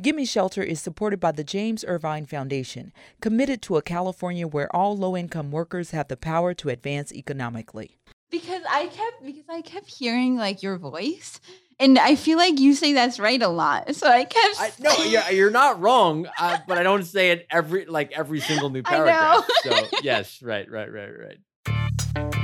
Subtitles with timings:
[0.00, 4.96] Gimme Shelter is supported by the James Irvine Foundation, committed to a California where all
[4.96, 7.98] low-income workers have the power to advance economically.
[8.30, 11.38] Because I kept because I kept hearing like your voice,
[11.78, 13.94] and I feel like you say that's right a lot.
[13.94, 14.58] So I kept.
[14.58, 18.40] I, no, you're, you're not wrong, uh, but I don't say it every like every
[18.40, 19.46] single new paragraph.
[19.62, 22.41] so yes, right, right, right, right.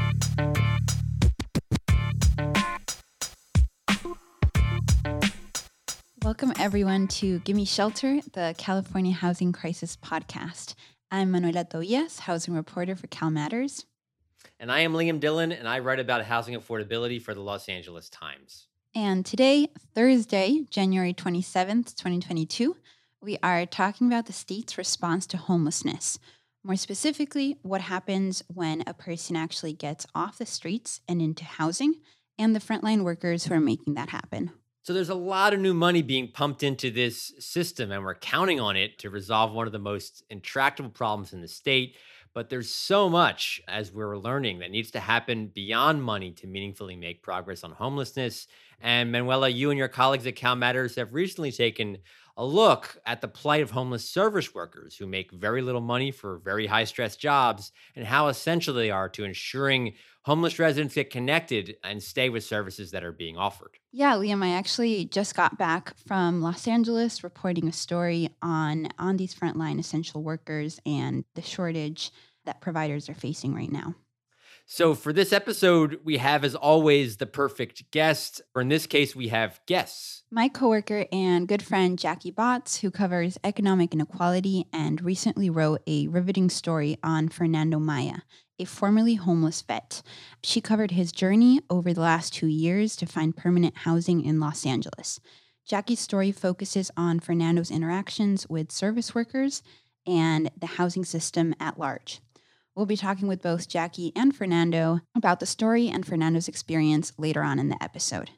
[6.24, 10.74] Welcome everyone to Gimme Shelter, the California Housing Crisis podcast.
[11.12, 13.86] I'm Manuela Tobias, housing reporter for Cal Matters.
[14.58, 18.10] And I am Liam Dillon, and I write about housing affordability for the Los Angeles
[18.10, 18.66] Times.
[18.96, 22.76] And today, Thursday, January 27th, 2022,
[23.22, 26.18] we are talking about the state's response to homelessness.
[26.64, 31.94] More specifically, what happens when a person actually gets off the streets and into housing,
[32.36, 34.50] and the frontline workers who are making that happen.
[34.88, 38.58] So there's a lot of new money being pumped into this system, and we're counting
[38.58, 41.96] on it to resolve one of the most intractable problems in the state.
[42.32, 46.96] But there's so much, as we're learning, that needs to happen beyond money to meaningfully
[46.96, 48.46] make progress on homelessness.
[48.80, 51.98] And Manuela, you and your colleagues at Cal Matters have recently taken
[52.36, 56.38] a look at the plight of homeless service workers who make very little money for
[56.38, 61.76] very high stress jobs and how essential they are to ensuring homeless residents get connected
[61.82, 63.78] and stay with services that are being offered.
[63.90, 69.16] Yeah, Liam, I actually just got back from Los Angeles reporting a story on on
[69.16, 72.12] these frontline essential workers and the shortage
[72.44, 73.96] that providers are facing right now.
[74.70, 78.42] So, for this episode, we have, as always, the perfect guest.
[78.54, 80.24] Or in this case, we have guests.
[80.30, 86.06] My coworker and good friend Jackie Botts, who covers economic inequality and recently wrote a
[86.08, 88.18] riveting story on Fernando Maya,
[88.58, 90.02] a formerly homeless vet.
[90.44, 94.66] She covered his journey over the last two years to find permanent housing in Los
[94.66, 95.18] Angeles.
[95.64, 99.62] Jackie's story focuses on Fernando's interactions with service workers
[100.06, 102.20] and the housing system at large.
[102.78, 107.42] We'll be talking with both Jackie and Fernando about the story and Fernando's experience later
[107.42, 108.30] on in the episode.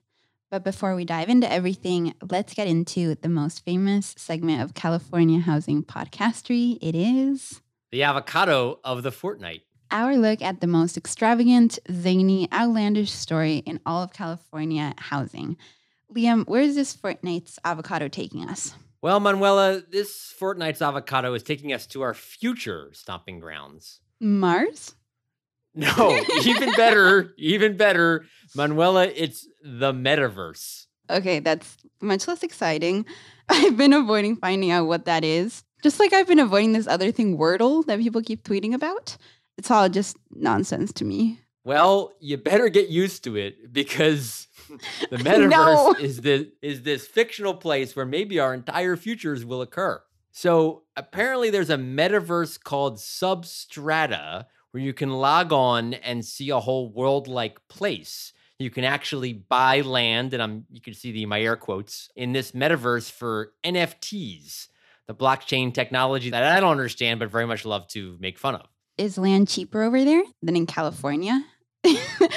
[0.51, 5.41] But before we dive into everything, let's get into the most famous segment of California
[5.41, 6.79] housing podcastery.
[6.81, 7.61] It is
[7.93, 9.61] the avocado of the fortnight.
[9.91, 15.59] Our look at the most extravagant, zany, outlandish story in all of California housing.
[16.17, 18.75] Liam, where is this fortnight's avocado taking us?
[19.03, 24.01] Well, Manuela, this fortnight's avocado is taking us to our future stomping grounds.
[24.21, 24.95] Mars?
[25.75, 28.25] No, even better, even better.
[28.55, 30.87] Manuela, it's the metaverse.
[31.09, 33.07] Okay, that's much less exciting.
[33.49, 35.63] I've been avoiding finding out what that is.
[35.83, 39.17] Just like I've been avoiding this other thing, Wordle, that people keep tweeting about.
[39.57, 41.39] It's all just nonsense to me.
[41.65, 44.47] Well, you better get used to it because
[45.11, 45.95] the metaverse No.
[46.01, 50.03] is the is this fictional place where maybe our entire futures will occur.
[50.33, 56.61] So apparently there's a metaverse called Substrata where you can log on and see a
[56.61, 58.33] whole world-like place.
[58.59, 62.33] You can actually buy land, and I'm you can see the my air quotes in
[62.33, 64.69] this metaverse for NFTs,
[65.07, 68.67] the blockchain technology that I don't understand but very much love to make fun of.
[68.99, 71.43] Is land cheaper over there than in California?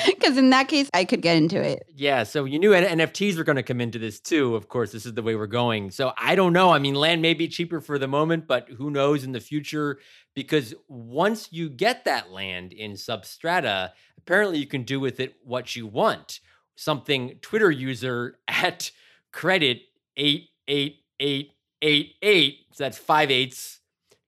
[0.06, 1.84] Because in that case, I could get into it.
[1.94, 4.56] Yeah, so you knew NFTs were going to come into this too.
[4.56, 5.92] Of course, this is the way we're going.
[5.92, 6.72] So I don't know.
[6.72, 10.00] I mean, land may be cheaper for the moment, but who knows in the future?
[10.34, 15.76] Because once you get that land in Substrata, apparently you can do with it what
[15.76, 16.40] you want.
[16.76, 18.92] Something Twitter user at
[19.32, 19.82] credit
[20.16, 22.60] eight eight eight eight eight.
[22.72, 23.80] So that's five eighths.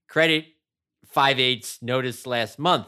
[0.10, 0.46] Credit
[1.06, 1.82] five eighths.
[1.82, 2.88] Notice last month.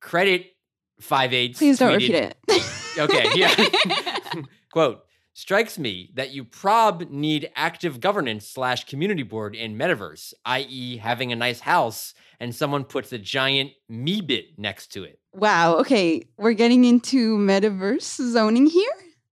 [0.00, 0.55] Credit
[1.00, 1.58] five eighths.
[1.58, 2.60] Please don't tweeted- repeat
[2.94, 2.98] it.
[2.98, 4.42] Okay, yeah.
[4.72, 5.02] Quote
[5.34, 11.30] Strikes me that you prob need active governance slash community board in metaverse, i.e., having
[11.30, 15.18] a nice house and someone puts a giant Meebit next to it.
[15.34, 15.76] wow.
[15.76, 16.26] Okay.
[16.38, 18.90] We're getting into metaverse zoning here.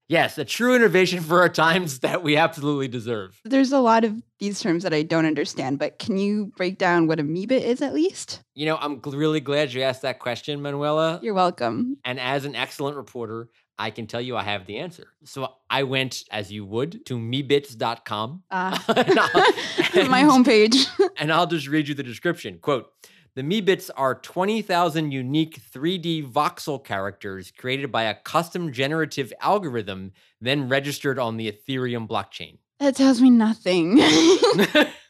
[0.09, 3.41] Yes, a true innovation for our times that we absolutely deserve.
[3.45, 7.06] There's a lot of these terms that I don't understand, but can you break down
[7.06, 8.43] what amoeba is at least?
[8.55, 11.21] You know, I'm really glad you asked that question, Manuela.
[11.23, 11.97] You're welcome.
[12.05, 13.49] And as an excellent reporter,
[13.79, 15.09] I can tell you I have the answer.
[15.25, 18.43] So I went, as you would, to meebits.com.
[18.50, 20.87] Uh, And I'll- my homepage.
[21.17, 22.59] and I'll just read you the description.
[22.61, 22.91] Quote
[23.37, 30.69] The Meebits are 20,000 unique 3D voxel characters created by a custom generative algorithm, then
[30.69, 32.59] registered on the Ethereum blockchain.
[32.79, 33.97] That tells me nothing.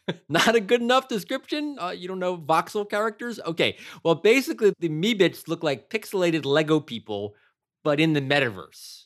[0.29, 1.77] Not a good enough description?
[1.79, 3.39] Uh, you don't know voxel characters?
[3.45, 3.77] Okay.
[4.03, 7.35] Well, basically, the Meebits look like pixelated Lego people,
[7.83, 9.04] but in the metaverse.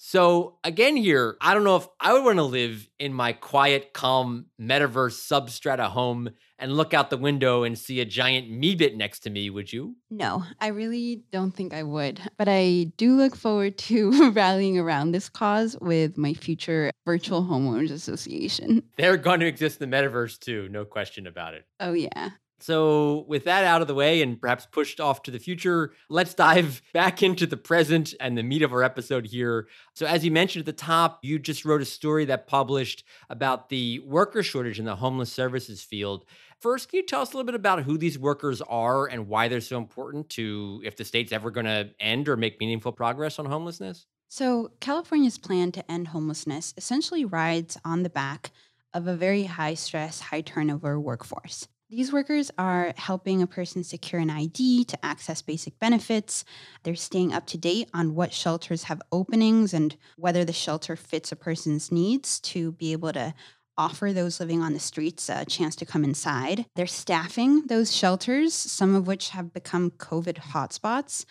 [0.00, 3.92] So again, here, I don't know if I would want to live in my quiet,
[3.92, 9.20] calm metaverse substrata home and look out the window and see a giant Meebit next
[9.20, 9.96] to me, would you?
[10.08, 12.20] No, I really don't think I would.
[12.36, 17.90] But I do look forward to rallying around this cause with my future virtual homeowners
[17.90, 18.84] association.
[18.96, 21.64] They're going to exist in the metaverse too, no question about it.
[21.80, 22.30] Oh, yeah.
[22.60, 26.34] So, with that out of the way and perhaps pushed off to the future, let's
[26.34, 29.68] dive back into the present and the meat of our episode here.
[29.94, 33.68] So, as you mentioned at the top, you just wrote a story that published about
[33.68, 36.24] the worker shortage in the homeless services field.
[36.60, 39.46] First, can you tell us a little bit about who these workers are and why
[39.46, 43.38] they're so important to if the state's ever going to end or make meaningful progress
[43.38, 44.06] on homelessness?
[44.28, 48.50] So, California's plan to end homelessness essentially rides on the back
[48.92, 51.68] of a very high stress, high turnover workforce.
[51.90, 56.44] These workers are helping a person secure an ID to access basic benefits.
[56.82, 61.32] They're staying up to date on what shelters have openings and whether the shelter fits
[61.32, 63.32] a person's needs to be able to
[63.78, 66.66] offer those living on the streets a chance to come inside.
[66.76, 71.24] They're staffing those shelters, some of which have become COVID hotspots.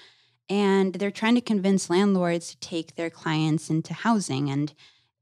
[0.50, 4.74] And they're trying to convince landlords to take their clients into housing and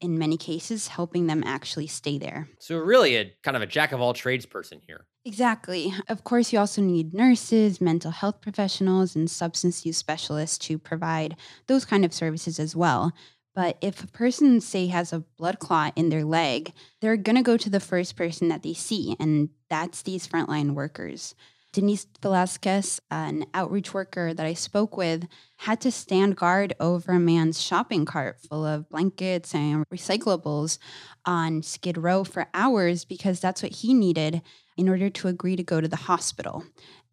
[0.06, 2.48] in many cases, helping them actually stay there.
[2.60, 5.06] So, really, a kind of a jack of all trades person here.
[5.26, 5.94] Exactly.
[6.08, 11.36] Of course, you also need nurses, mental health professionals, and substance use specialists to provide
[11.68, 13.12] those kind of services as well.
[13.56, 17.42] But if a person, say, has a blood clot in their leg, they're going to
[17.42, 21.34] go to the first person that they see, and that's these frontline workers.
[21.76, 25.28] Denise Velasquez, an outreach worker that I spoke with,
[25.58, 30.78] had to stand guard over a man's shopping cart full of blankets and recyclables
[31.26, 34.42] on Skid Row for hours because that's what he needed
[34.78, 36.64] in order to agree to go to the hospital.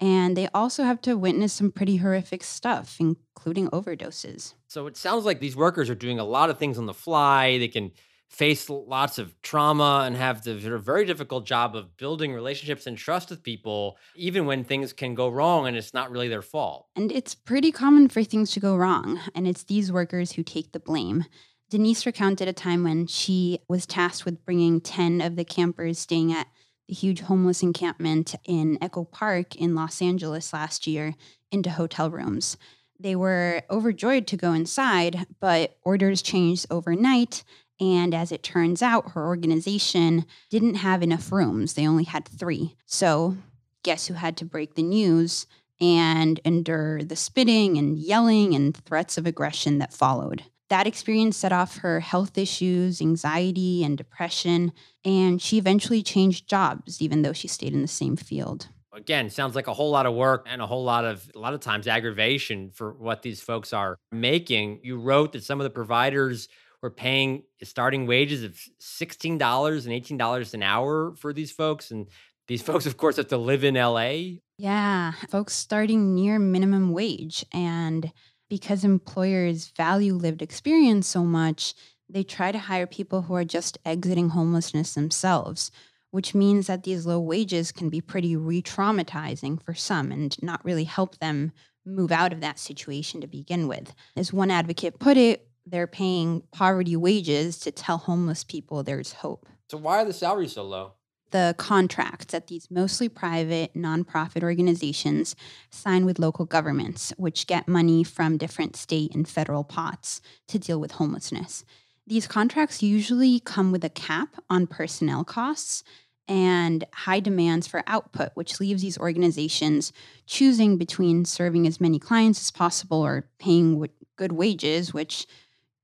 [0.01, 4.55] And they also have to witness some pretty horrific stuff, including overdoses.
[4.69, 7.59] So it sounds like these workers are doing a lot of things on the fly.
[7.59, 7.91] They can
[8.33, 13.29] face lots of trauma and have the very difficult job of building relationships and trust
[13.29, 16.87] with people, even when things can go wrong and it's not really their fault.
[16.97, 20.73] And it's pretty common for things to go wrong, and it's these workers who take
[20.73, 21.27] the blame.
[21.69, 26.33] Denise recounted a time when she was tasked with bringing 10 of the campers staying
[26.33, 26.47] at
[26.89, 31.15] the huge homeless encampment in Echo Park in Los Angeles last year
[31.51, 32.57] into hotel rooms.
[32.99, 37.43] They were overjoyed to go inside, but orders changed overnight
[37.83, 41.75] and as it turns out, her organization didn't have enough rooms.
[41.75, 42.77] They only had three.
[42.87, 43.37] So,
[43.83, 45.49] guess who had to break the news
[45.81, 50.45] and endure the spitting and yelling and threats of aggression that followed?
[50.69, 54.73] That experience set off her health issues, anxiety, and depression.
[55.05, 59.55] And she eventually changed jobs, even though she stayed in the same field again sounds
[59.55, 61.89] like a whole lot of work and a whole lot of a lot of times
[61.89, 66.49] aggravation for what these folks are making you wrote that some of the providers
[66.83, 71.91] we're paying starting wages of $16 and $18 an hour for these folks.
[71.91, 72.09] And
[72.49, 74.39] these folks, of course, have to live in LA.
[74.59, 77.45] Yeah, folks starting near minimum wage.
[77.53, 78.13] And
[78.51, 81.75] because employers value lived experience so much,
[82.09, 85.71] they try to hire people who are just exiting homelessness themselves,
[86.11, 90.65] which means that these low wages can be pretty re traumatizing for some and not
[90.65, 91.53] really help them
[91.87, 93.95] move out of that situation to begin with.
[94.17, 99.47] As one advocate put it, they're paying poverty wages to tell homeless people there's hope.
[99.71, 100.93] So why are the salaries so low?
[101.31, 105.35] The contracts that these mostly private nonprofit organizations
[105.71, 110.79] sign with local governments, which get money from different state and federal pots to deal
[110.79, 111.65] with homelessness.
[112.07, 115.85] These contracts usually come with a cap on personnel costs
[116.29, 119.93] and high demands for output, which leaves these organizations
[120.27, 125.27] choosing between serving as many clients as possible or paying good wages, which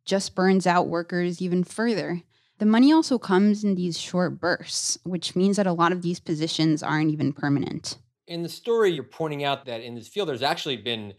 [0.08, 2.22] just burns out workers even further.
[2.58, 6.18] The money also comes in these short bursts, which means that a lot of these
[6.18, 7.98] positions aren't even permanent.
[8.26, 11.14] In the story, you're pointing out that in this field, there's actually been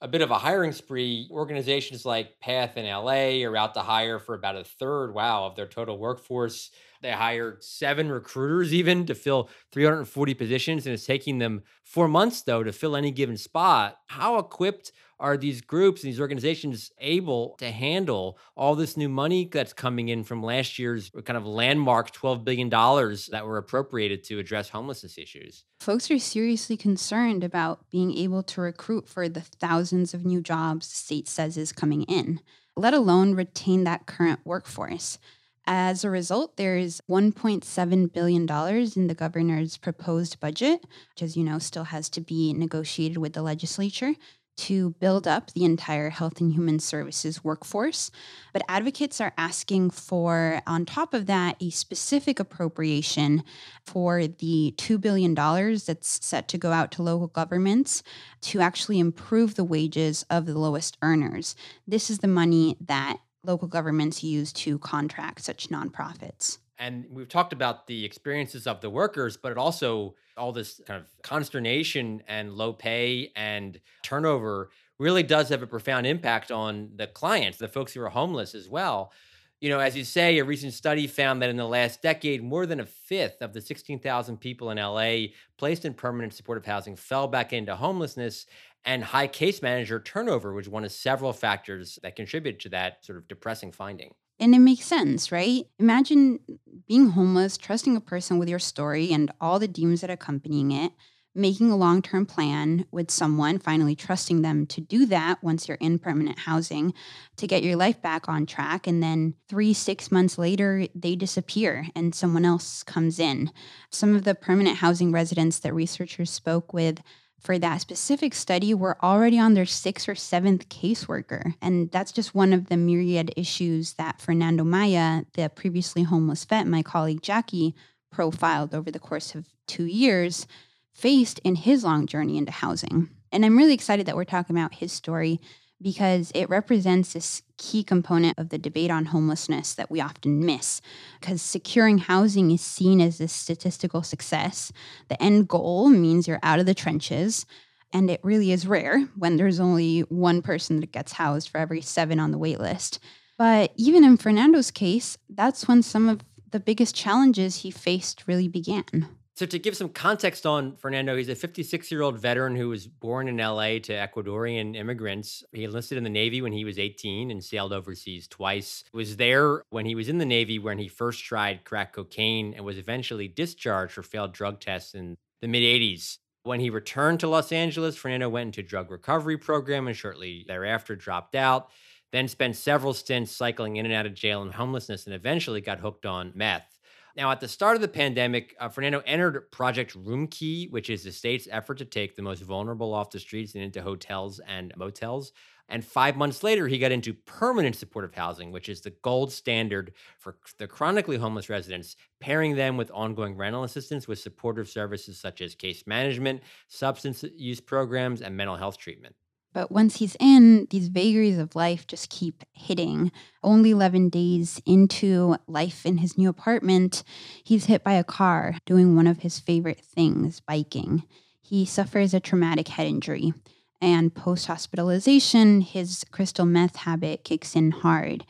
[0.00, 1.26] a bit of a hiring spree.
[1.30, 5.56] Organizations like Path in LA are out to hire for about a third, wow, of
[5.56, 6.70] their total workforce.
[7.00, 12.42] They hired seven recruiters even to fill 340 positions, and it's taking them four months
[12.42, 13.96] though to fill any given spot.
[14.08, 19.48] How equipped are these groups and these organizations able to handle all this new money
[19.50, 24.24] that's coming in from last year's uh, kind of landmark $12 billion that were appropriated
[24.24, 25.64] to address homelessness issues?
[25.80, 30.88] Folks are seriously concerned about being able to recruit for the thousands of new jobs
[30.88, 32.40] the state says is coming in,
[32.76, 35.18] let alone retain that current workforce.
[35.66, 41.58] As a result, there's $1.7 billion in the governor's proposed budget, which, as you know,
[41.58, 44.14] still has to be negotiated with the legislature
[44.56, 48.10] to build up the entire health and human services workforce.
[48.52, 53.42] But advocates are asking for, on top of that, a specific appropriation
[53.84, 58.02] for the $2 billion that's set to go out to local governments
[58.42, 61.56] to actually improve the wages of the lowest earners.
[61.86, 66.58] This is the money that local governments use to contract such nonprofits.
[66.78, 71.00] And we've talked about the experiences of the workers, but it also all this kind
[71.00, 77.06] of consternation and low pay and turnover really does have a profound impact on the
[77.06, 79.12] clients, the folks who are homeless as well.
[79.60, 82.66] You know, as you say, a recent study found that in the last decade, more
[82.66, 87.28] than a fifth of the 16,000 people in LA placed in permanent supportive housing fell
[87.28, 88.46] back into homelessness.
[88.84, 93.16] And high case manager turnover was one of several factors that contributed to that sort
[93.16, 94.14] of depressing finding.
[94.40, 95.64] And it makes sense, right?
[95.78, 96.40] Imagine
[96.88, 100.92] being homeless, trusting a person with your story and all the demons that accompanying it,
[101.34, 105.78] making a long term plan with someone, finally trusting them to do that once you're
[105.80, 106.92] in permanent housing
[107.36, 108.86] to get your life back on track.
[108.86, 113.52] And then three, six months later, they disappear and someone else comes in.
[113.90, 117.00] Some of the permanent housing residents that researchers spoke with
[117.44, 121.54] for that specific study were already on their sixth or seventh caseworker.
[121.60, 126.66] And that's just one of the myriad issues that Fernando Maya, the previously homeless vet,
[126.66, 127.74] my colleague Jackie,
[128.10, 130.46] profiled over the course of two years,
[130.90, 133.10] faced in his long journey into housing.
[133.30, 135.38] And I'm really excited that we're talking about his story
[135.82, 140.80] because it represents this key component of the debate on homelessness that we often miss.
[141.20, 144.72] Because securing housing is seen as a statistical success.
[145.08, 147.46] The end goal means you're out of the trenches.
[147.92, 151.80] And it really is rare when there's only one person that gets housed for every
[151.80, 152.98] seven on the wait list.
[153.38, 156.20] But even in Fernando's case, that's when some of
[156.50, 159.08] the biggest challenges he faced really began.
[159.36, 162.86] So, to give some context on Fernando, he's a 56 year old veteran who was
[162.86, 165.42] born in LA to Ecuadorian immigrants.
[165.52, 168.84] He enlisted in the Navy when he was 18 and sailed overseas twice.
[168.92, 172.64] Was there when he was in the Navy when he first tried crack cocaine and
[172.64, 176.18] was eventually discharged for failed drug tests in the mid 80s.
[176.44, 180.94] When he returned to Los Angeles, Fernando went into drug recovery program and shortly thereafter
[180.94, 181.70] dropped out.
[182.12, 185.80] Then spent several stints cycling in and out of jail and homelessness and eventually got
[185.80, 186.73] hooked on meth.
[187.16, 191.12] Now, at the start of the pandemic, uh, Fernando entered Project Roomkey, which is the
[191.12, 195.32] state's effort to take the most vulnerable off the streets and into hotels and motels.
[195.68, 199.92] And five months later, he got into permanent supportive housing, which is the gold standard
[200.18, 205.40] for the chronically homeless residents, pairing them with ongoing rental assistance with supportive services such
[205.40, 209.14] as case management, substance use programs, and mental health treatment.
[209.54, 213.12] But once he's in, these vagaries of life just keep hitting.
[213.42, 217.04] Only 11 days into life in his new apartment,
[217.44, 221.04] he's hit by a car doing one of his favorite things, biking.
[221.40, 223.32] He suffers a traumatic head injury.
[223.80, 228.24] And post hospitalization, his crystal meth habit kicks in hard.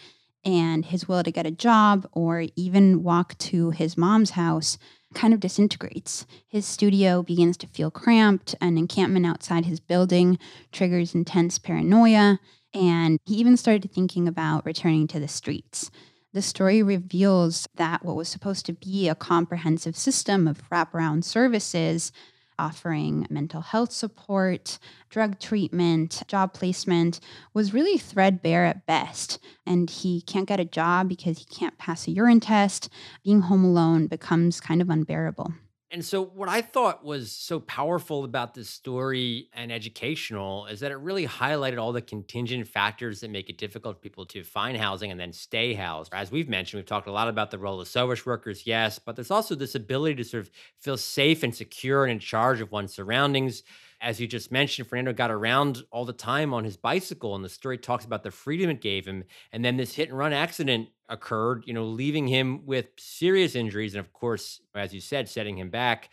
[0.45, 4.76] And his will to get a job or even walk to his mom's house
[5.14, 6.26] kind of disintegrates.
[6.49, 8.54] His studio begins to feel cramped.
[8.61, 10.38] An encampment outside his building
[10.73, 12.38] triggers intense paranoia.
[12.73, 15.90] And he even started thinking about returning to the streets.
[16.33, 22.11] The story reveals that what was supposed to be a comprehensive system of wraparound services
[22.58, 24.78] offering mental health support,
[25.11, 27.20] drug treatment, job placement
[27.52, 29.38] was really threadbare at best.
[29.66, 32.88] And he can't get a job because he can't pass a urine test.
[33.23, 35.54] Being home alone becomes kind of unbearable.
[35.95, 40.91] And so, what I thought was so powerful about this story and educational is that
[40.91, 44.77] it really highlighted all the contingent factors that make it difficult for people to find
[44.77, 46.13] housing and then stay housed.
[46.13, 49.15] As we've mentioned, we've talked a lot about the role of service workers, yes, but
[49.15, 52.73] there's also this ability to sort of feel safe and secure and in charge of
[52.73, 53.63] one's surroundings
[54.01, 57.49] as you just mentioned, Fernando got around all the time on his bicycle, and the
[57.49, 59.25] story talks about the freedom it gave him.
[59.53, 63.95] And then this hit and run accident occurred, you know, leaving him with serious injuries,
[63.95, 66.11] and of course, as you said, setting him back.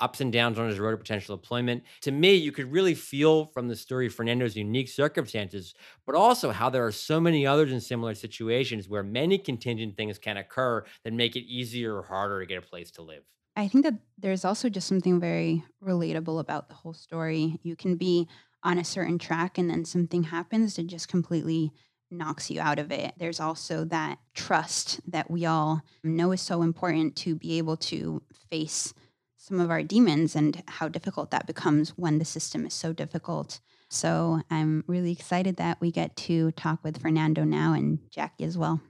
[0.00, 1.84] Ups and downs on his road to potential employment.
[2.00, 5.72] To me, you could really feel from the story Fernando's unique circumstances,
[6.04, 10.18] but also how there are so many others in similar situations where many contingent things
[10.18, 13.22] can occur that make it easier or harder to get a place to live.
[13.56, 17.60] I think that there's also just something very relatable about the whole story.
[17.62, 18.28] You can be
[18.64, 21.72] on a certain track and then something happens that just completely
[22.10, 23.14] knocks you out of it.
[23.18, 28.22] There's also that trust that we all know is so important to be able to
[28.50, 28.92] face
[29.36, 33.60] some of our demons and how difficult that becomes when the system is so difficult.
[33.88, 38.58] So I'm really excited that we get to talk with Fernando now and Jackie as
[38.58, 38.80] well.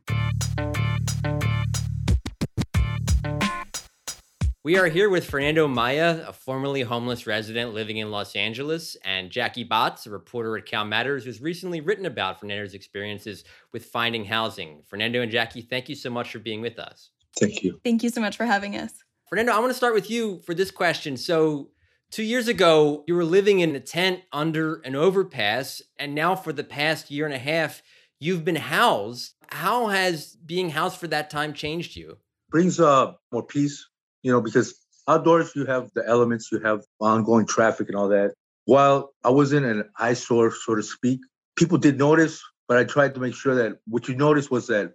[4.65, 9.31] We are here with Fernando Maya, a formerly homeless resident living in Los Angeles, and
[9.31, 14.25] Jackie Botts, a reporter at Cal Matters, who's recently written about Fernando's experiences with finding
[14.25, 14.83] housing.
[14.87, 17.11] Fernando and Jackie, thank you so much for being with us.
[17.39, 17.79] Thank you.
[17.85, 19.05] Thank you so much for having us.
[19.29, 21.19] Fernando, I want to start with you for this question.
[21.19, 21.69] So,
[22.11, 26.55] two years ago, you were living in a tent under an overpass, and now for
[26.55, 27.83] the past year and a half,
[28.19, 29.35] you've been housed.
[29.49, 32.17] How has being housed for that time changed you?
[32.49, 33.89] Brings uh, more peace,
[34.25, 34.75] you know, because
[35.07, 38.33] outdoors you have the elements, you have ongoing traffic and all that.
[38.65, 41.21] While I was in an eyesore, so to speak,
[41.57, 44.95] people did notice, but I tried to make sure that what you noticed was that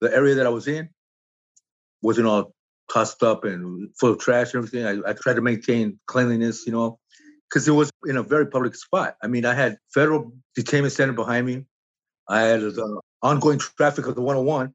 [0.00, 0.90] the area that I was in
[2.02, 2.52] wasn't all
[2.92, 4.84] tossed up and full of trash and everything.
[4.84, 6.98] I, I tried to maintain cleanliness, you know,
[7.48, 9.16] because it was in a very public spot.
[9.22, 11.64] I mean, I had federal detainment center behind me.
[12.28, 14.74] I had the ongoing traffic of the 101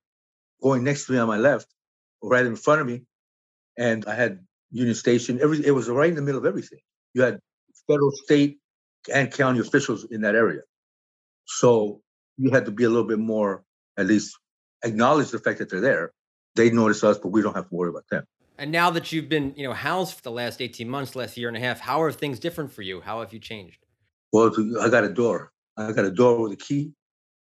[0.63, 1.67] going next to me on my left,
[2.24, 3.03] right in front of me
[3.77, 4.39] and I had
[4.71, 5.39] Union Station.
[5.41, 6.79] Every it was right in the middle of everything.
[7.13, 7.39] You had
[7.87, 8.59] federal, state,
[9.13, 10.61] and county officials in that area,
[11.45, 12.01] so
[12.37, 13.63] you had to be a little bit more,
[13.97, 14.37] at least,
[14.83, 16.11] acknowledge the fact that they're there.
[16.55, 18.25] They notice us, but we don't have to worry about them.
[18.57, 21.47] And now that you've been, you know, housed for the last eighteen months, last year
[21.47, 23.01] and a half, how are things different for you?
[23.01, 23.85] How have you changed?
[24.31, 25.51] Well, I got a door.
[25.77, 26.93] I got a door with a key.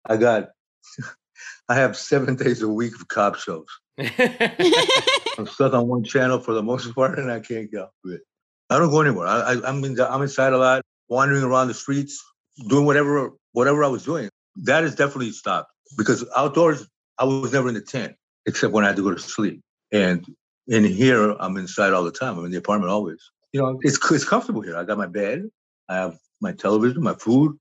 [0.06, 0.50] I got.
[1.68, 3.66] I have seven days a week of cop shows.
[5.38, 8.22] I'm stuck on one channel for the most part, and I can't get off it.
[8.70, 9.26] I don't go anywhere.
[9.26, 12.22] I, am in the, I'm inside a lot, wandering around the streets,
[12.68, 14.30] doing whatever whatever I was doing.
[14.56, 16.86] That is definitely stopped because outdoors
[17.18, 18.14] I was never in the tent
[18.46, 19.60] except when I had to go to sleep.
[19.92, 20.24] And
[20.66, 22.38] in here, I'm inside all the time.
[22.38, 23.30] I'm in the apartment always.
[23.52, 24.76] You know, it's it's comfortable here.
[24.76, 25.44] I got my bed.
[25.88, 27.58] I have my television, my food.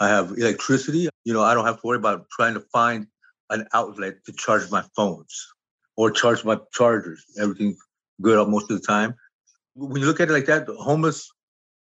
[0.00, 1.08] I have electricity.
[1.24, 3.06] You know, I don't have to worry about trying to find
[3.50, 5.53] an outlet to charge my phones
[5.96, 7.24] or charge my chargers.
[7.40, 7.76] Everything
[8.20, 9.14] good most of the time.
[9.74, 11.30] When you look at it like that, homeless,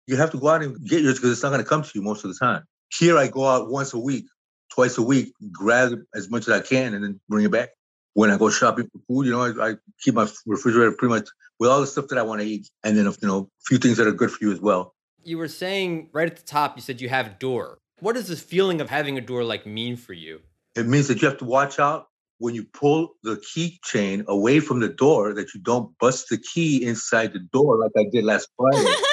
[0.07, 1.91] you have to go out and get yours because it's not going to come to
[1.93, 2.63] you most of the time.
[2.91, 4.25] Here, I go out once a week,
[4.71, 7.69] twice a week, grab as much as I can, and then bring it back.
[8.15, 11.29] When I go shopping for food, you know, I, I keep my refrigerator pretty much
[11.59, 13.77] with all the stuff that I want to eat, and then you know, a few
[13.77, 14.93] things that are good for you as well.
[15.23, 17.79] You were saying right at the top, you said you have a door.
[17.99, 20.41] What does this feeling of having a door like mean for you?
[20.75, 22.07] It means that you have to watch out
[22.39, 26.83] when you pull the keychain away from the door that you don't bust the key
[26.85, 28.93] inside the door like I did last Friday.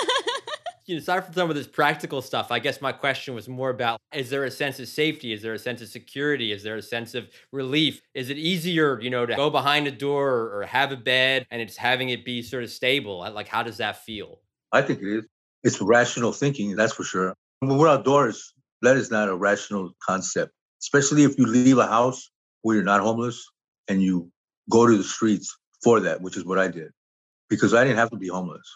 [0.86, 3.70] you know, aside from some of this practical stuff, I guess my question was more
[3.70, 5.32] about is there a sense of safety?
[5.32, 6.50] Is there a sense of security?
[6.50, 8.02] Is there a sense of relief?
[8.14, 11.46] Is it easier, you know, to go behind a door or, or have a bed
[11.50, 13.20] and it's having it be sort of stable?
[13.32, 14.40] Like, how does that feel?
[14.72, 15.26] I think it is.
[15.62, 17.34] It's rational thinking, that's for sure.
[17.60, 20.52] When we're outdoors, that is not a rational concept,
[20.82, 22.30] especially if you leave a house
[22.62, 23.46] where you're not homeless
[23.88, 24.30] and you
[24.70, 26.90] go to the streets for that, which is what I did.
[27.48, 28.66] Because I didn't have to be homeless.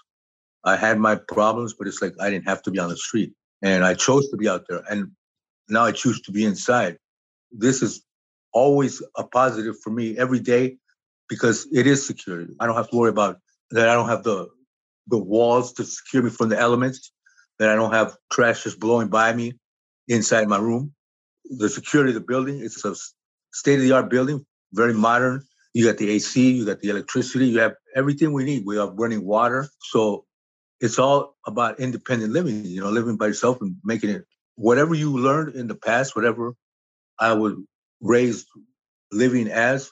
[0.64, 3.32] I had my problems, but it's like I didn't have to be on the street.
[3.62, 4.82] And I chose to be out there.
[4.90, 5.12] And
[5.68, 6.98] now I choose to be inside.
[7.52, 8.04] This is
[8.52, 10.76] always a positive for me every day
[11.28, 12.54] because it is security.
[12.60, 13.38] I don't have to worry about
[13.70, 13.88] that.
[13.88, 14.48] I don't have the
[15.08, 17.12] the walls to secure me from the elements.
[17.58, 19.52] That I don't have trash just blowing by me
[20.08, 20.92] inside my room.
[21.44, 22.96] The security of the building, it's a
[23.54, 25.42] state of the art building, very modern.
[25.72, 28.64] You got the AC, you got the electricity, you have everything we need.
[28.66, 29.68] We have running water.
[29.80, 30.24] So
[30.80, 34.24] it's all about independent living, you know, living by yourself and making it
[34.56, 36.54] whatever you learned in the past, whatever
[37.18, 37.54] I was
[38.00, 38.46] raised
[39.10, 39.90] living as,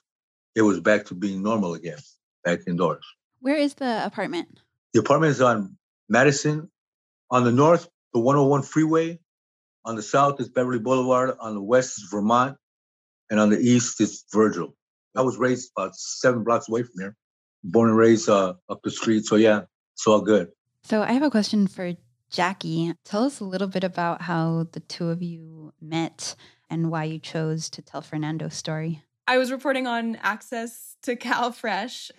[0.54, 1.98] it was back to being normal again,
[2.44, 3.04] back indoors.
[3.40, 4.60] Where is the apartment?
[4.92, 5.76] The apartment is on
[6.08, 6.68] Madison.
[7.30, 9.18] On the north, the 101 freeway.
[9.84, 11.36] On the south is Beverly Boulevard.
[11.40, 12.56] On the west is Vermont
[13.32, 14.76] and on the east is Virgil.
[15.16, 17.16] I was raised about seven blocks away from here,
[17.64, 19.24] born and raised uh, up the street.
[19.24, 19.62] So yeah,
[19.94, 20.48] it's all good.
[20.82, 21.94] So I have a question for
[22.30, 22.92] Jackie.
[23.04, 26.34] Tell us a little bit about how the two of you met
[26.68, 29.02] and why you chose to tell Fernando's story.
[29.26, 32.10] I was reporting on access to CalFresh,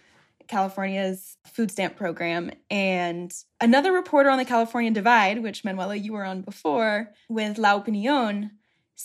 [0.48, 6.26] California's food stamp program, and another reporter on the California Divide, which Manuela you were
[6.26, 8.52] on before, with La Opinion,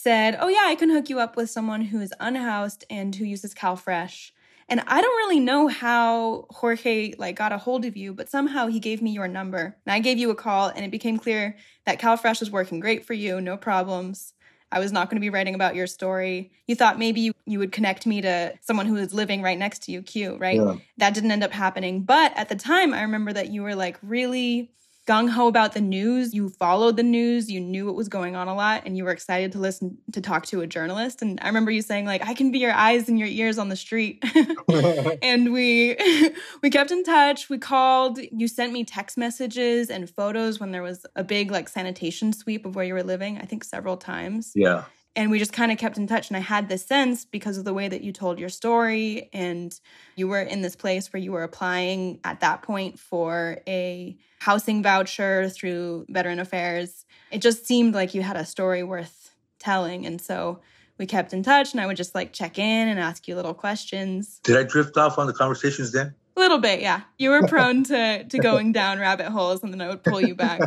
[0.01, 3.25] said, "Oh yeah, I can hook you up with someone who is unhoused and who
[3.25, 4.31] uses CalFresh."
[4.69, 8.67] And I don't really know how Jorge like got a hold of you, but somehow
[8.67, 9.75] he gave me your number.
[9.85, 13.03] And I gave you a call and it became clear that CalFresh was working great
[13.03, 14.33] for you, no problems.
[14.71, 16.51] I was not going to be writing about your story.
[16.67, 19.83] You thought maybe you, you would connect me to someone who is living right next
[19.83, 20.57] to you, Q, right?
[20.57, 20.75] Yeah.
[20.97, 22.03] That didn't end up happening.
[22.03, 24.69] But at the time, I remember that you were like really
[25.09, 26.33] gung ho about the news.
[26.33, 27.49] You followed the news.
[27.49, 30.21] You knew what was going on a lot, and you were excited to listen to
[30.21, 31.23] talk to a journalist.
[31.23, 33.69] And I remember you saying like, "I can be your eyes and your ears on
[33.69, 34.23] the street."
[35.23, 35.97] and we
[36.61, 37.49] we kept in touch.
[37.49, 38.19] We called.
[38.31, 42.65] You sent me text messages and photos when there was a big like sanitation sweep
[42.65, 43.39] of where you were living.
[43.39, 44.51] I think several times.
[44.55, 44.83] Yeah
[45.15, 47.65] and we just kind of kept in touch and i had this sense because of
[47.65, 49.79] the way that you told your story and
[50.15, 54.81] you were in this place where you were applying at that point for a housing
[54.81, 57.05] voucher through veteran affairs.
[57.31, 60.61] It just seemed like you had a story worth telling and so
[60.97, 63.53] we kept in touch and i would just like check in and ask you little
[63.53, 64.39] questions.
[64.43, 66.15] Did i drift off on the conversations then?
[66.35, 67.01] A little bit yeah.
[67.17, 70.35] You were prone to to going down rabbit holes and then i would pull you
[70.35, 70.61] back.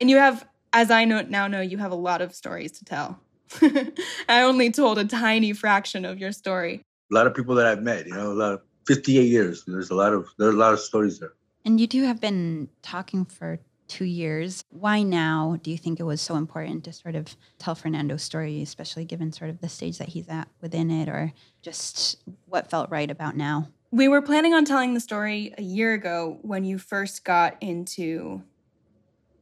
[0.00, 2.84] And you have as i know now know you have a lot of stories to
[2.84, 3.20] tell
[4.28, 6.82] I only told a tiny fraction of your story.
[7.10, 9.64] A lot of people that I've met, you know, a lot of 58 years.
[9.66, 11.32] There's a lot of there are a lot of stories there.
[11.64, 13.58] And you two have been talking for
[13.88, 14.64] two years.
[14.70, 18.62] Why now do you think it was so important to sort of tell Fernando's story,
[18.62, 22.88] especially given sort of the stage that he's at within it, or just what felt
[22.90, 23.68] right about now?
[23.90, 28.42] We were planning on telling the story a year ago when you first got into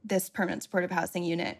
[0.02, 1.58] this permanent supportive housing unit.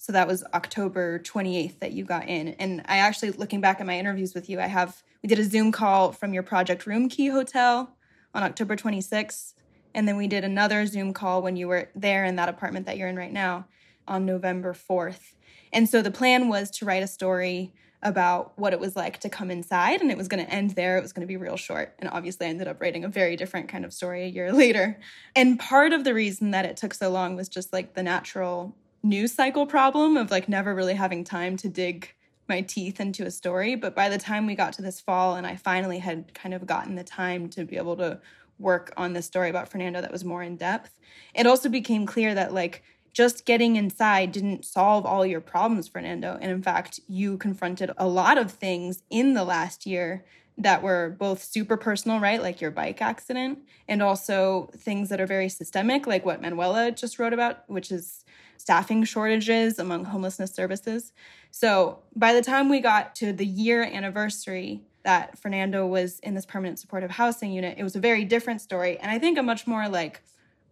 [0.00, 2.48] So that was October 28th that you got in.
[2.58, 5.44] And I actually, looking back at my interviews with you, I have, we did a
[5.44, 7.94] Zoom call from your Project Room Key Hotel
[8.32, 9.52] on October 26th.
[9.94, 12.96] And then we did another Zoom call when you were there in that apartment that
[12.96, 13.66] you're in right now
[14.08, 15.34] on November 4th.
[15.70, 17.70] And so the plan was to write a story
[18.02, 20.96] about what it was like to come inside and it was going to end there
[20.96, 23.36] it was going to be real short and obviously i ended up writing a very
[23.36, 24.98] different kind of story a year later
[25.36, 28.74] and part of the reason that it took so long was just like the natural
[29.02, 32.14] news cycle problem of like never really having time to dig
[32.48, 33.74] my teeth into a story.
[33.76, 36.66] But by the time we got to this fall and I finally had kind of
[36.66, 38.20] gotten the time to be able to
[38.58, 40.98] work on this story about Fernando that was more in depth,
[41.34, 42.82] it also became clear that like
[43.12, 46.38] just getting inside didn't solve all your problems, Fernando.
[46.40, 50.24] And in fact, you confronted a lot of things in the last year
[50.58, 52.40] that were both super personal, right?
[52.42, 57.18] Like your bike accident, and also things that are very systemic, like what Manuela just
[57.18, 58.24] wrote about, which is
[58.60, 61.12] staffing shortages among homelessness services.
[61.50, 66.44] So by the time we got to the year anniversary that Fernando was in this
[66.44, 68.98] permanent supportive housing unit, it was a very different story.
[68.98, 70.22] And I think a much more like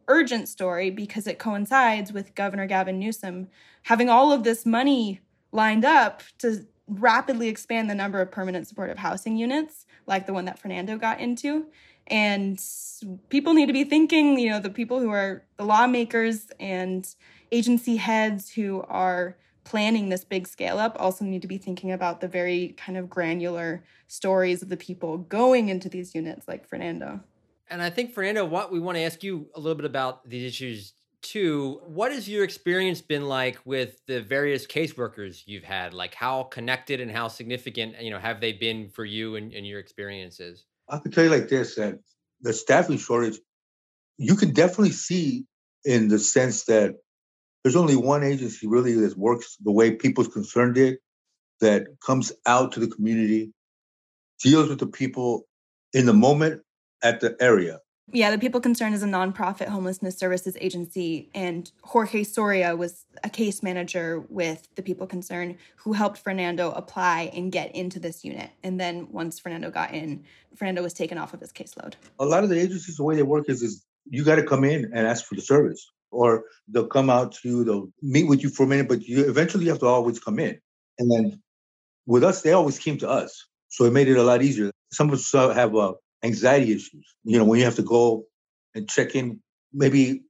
[0.06, 3.48] urgent story because it coincides with Governor Gavin Newsom
[3.84, 5.20] having all of this money
[5.50, 10.44] lined up to rapidly expand the number of permanent supportive housing units, like the one
[10.44, 11.66] that Fernando got into.
[12.06, 12.62] And
[13.28, 17.06] people need to be thinking, you know, the people who are the lawmakers and
[17.52, 22.20] agency heads who are planning this big scale up also need to be thinking about
[22.20, 27.20] the very kind of granular stories of the people going into these units, like Fernando.
[27.68, 30.44] And I think, Fernando, what we want to ask you a little bit about these
[30.44, 31.80] issues too.
[31.84, 35.92] What has your experience been like with the various caseworkers you've had?
[35.92, 39.66] Like, how connected and how significant, you know, have they been for you and, and
[39.66, 40.64] your experiences?
[40.88, 41.98] I can tell you like this: that
[42.40, 43.38] the staffing shortage,
[44.16, 45.44] you can definitely see
[45.84, 46.94] in the sense that
[47.62, 50.98] there's only one agency really that works the way People's Concern did,
[51.60, 53.52] that comes out to the community,
[54.42, 55.46] deals with the people
[55.92, 56.62] in the moment
[57.02, 57.80] at the area.
[58.10, 63.28] Yeah, the People Concern is a nonprofit homelessness services agency, and Jorge Soria was a
[63.28, 68.50] case manager with the People Concern who helped Fernando apply and get into this unit.
[68.62, 70.24] And then once Fernando got in,
[70.56, 71.94] Fernando was taken off of his caseload.
[72.18, 74.64] A lot of the agencies, the way they work is, is you got to come
[74.64, 78.42] in and ask for the service or they'll come out to you, they'll meet with
[78.42, 80.58] you for a minute, but you eventually have to always come in.
[80.98, 81.42] And then
[82.06, 83.46] with us, they always came to us.
[83.68, 84.70] So it made it a lot easier.
[84.92, 85.94] Some of us have uh,
[86.24, 87.14] anxiety issues.
[87.24, 88.24] You know, when you have to go
[88.74, 89.40] and check in,
[89.72, 90.22] maybe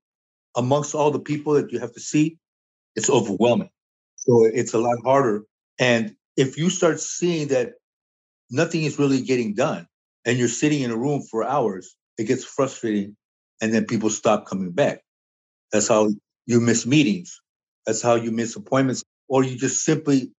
[0.56, 2.38] amongst all the people that you have to see,
[2.96, 3.70] it's overwhelming.
[4.16, 5.44] So it's a lot harder.
[5.78, 7.74] And if you start seeing that
[8.50, 9.86] nothing is really getting done
[10.24, 13.16] and you're sitting in a room for hours, it gets frustrating.
[13.60, 15.02] And then people stop coming back.
[15.72, 16.10] That's how
[16.46, 17.40] you miss meetings.
[17.86, 19.04] That's how you miss appointments.
[19.28, 20.32] Or you just simply,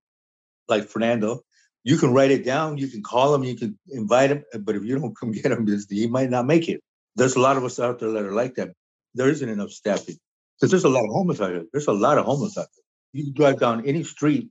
[0.67, 1.41] like Fernando,
[1.83, 4.83] you can write it down, you can call him, you can invite him, but if
[4.83, 6.81] you don't come get him, he might not make it.
[7.15, 8.69] There's a lot of us out there that are like that.
[9.15, 10.17] There isn't enough staffing
[10.55, 11.65] because there's a lot of homeless out here.
[11.71, 13.23] There's a lot of homeless out there.
[13.23, 14.49] You drive down any street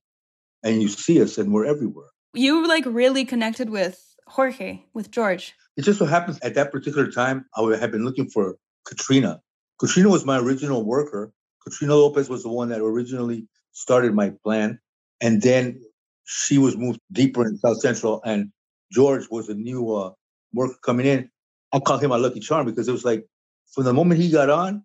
[0.64, 2.08] and you see us, and we're everywhere.
[2.34, 5.54] You like really connected with Jorge, with George.
[5.76, 9.40] It just so happens at that particular time, I had been looking for Katrina,
[9.78, 11.32] Katrina was my original worker.
[11.62, 14.80] Katrina Lopez was the one that originally started my plan.
[15.20, 15.80] And then
[16.24, 18.52] she was moved deeper in South Central, and
[18.92, 20.12] George was a new uh,
[20.52, 21.30] worker coming in.
[21.72, 23.26] I call him my lucky charm because it was like
[23.72, 24.84] from the moment he got on,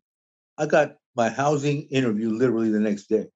[0.57, 3.27] I got my housing interview literally the next day.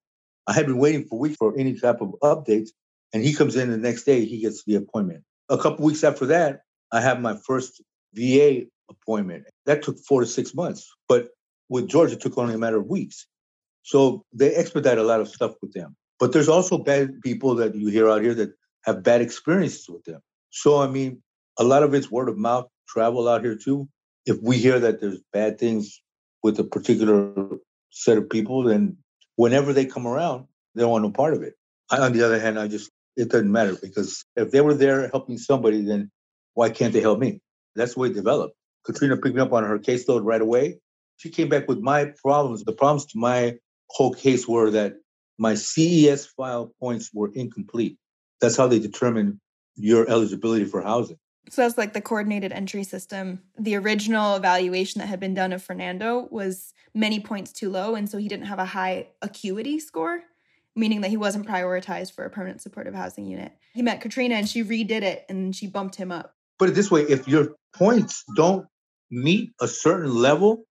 [0.48, 2.70] I had been waiting for weeks for any type of updates,
[3.14, 4.26] and he comes in the next day.
[4.26, 5.24] He gets the appointment.
[5.50, 7.82] A couple weeks after that, I have my first
[8.14, 9.46] VA appointment.
[9.66, 11.30] That took four to six months, but
[11.70, 13.28] with Georgia, it took only a matter of weeks.
[13.84, 15.96] So they expedite a lot of stuff with them.
[16.20, 18.50] But there's also bad people that you hear out here that
[18.84, 20.22] have bad experiences with them.
[20.50, 21.22] So I mean,
[21.58, 23.88] a lot of it's word of mouth travel out here too.
[24.26, 26.02] If we hear that there's bad things
[26.44, 27.34] with a particular
[27.92, 28.98] set of people, then
[29.36, 31.54] whenever they come around, they don't want no part of it.
[31.90, 35.10] I, on the other hand, I just it doesn't matter because if they were there
[35.10, 36.12] helping somebody, then
[36.54, 37.42] why can't they help me?
[37.76, 38.56] That's the way it developed.
[38.86, 40.80] Katrina picked me up on her caseload right away.
[41.18, 42.64] She came back with my problems.
[42.64, 43.58] The problems to my
[43.90, 44.96] whole case were that
[45.38, 47.98] my CES file points were incomplete.
[48.40, 49.40] That's how they determine
[49.76, 51.18] your eligibility for housing.
[51.50, 53.42] So that's like the coordinated entry system.
[53.58, 57.96] The original evaluation that had been done of Fernando was many points too low.
[57.96, 60.24] And so he didn't have a high acuity score,
[60.76, 63.54] meaning that he wasn't prioritized for a permanent supportive housing unit.
[63.74, 66.36] He met Katrina and she redid it and she bumped him up.
[66.60, 68.68] Put it this way if your points don't
[69.10, 70.66] meet a certain level,